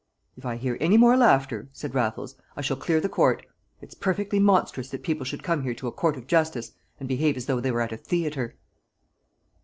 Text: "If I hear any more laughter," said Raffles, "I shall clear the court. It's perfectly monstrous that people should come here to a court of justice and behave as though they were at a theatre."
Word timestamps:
"If 0.35 0.47
I 0.47 0.55
hear 0.55 0.77
any 0.81 0.97
more 0.97 1.15
laughter," 1.15 1.69
said 1.73 1.93
Raffles, 1.93 2.35
"I 2.57 2.61
shall 2.61 2.75
clear 2.75 2.99
the 2.99 3.07
court. 3.07 3.45
It's 3.81 3.93
perfectly 3.93 4.39
monstrous 4.39 4.89
that 4.89 5.03
people 5.03 5.25
should 5.25 5.43
come 5.43 5.61
here 5.61 5.75
to 5.75 5.85
a 5.85 5.91
court 5.91 6.17
of 6.17 6.25
justice 6.25 6.71
and 6.99 7.07
behave 7.07 7.37
as 7.37 7.45
though 7.45 7.59
they 7.59 7.69
were 7.69 7.81
at 7.81 7.91
a 7.91 7.97
theatre." 7.97 8.55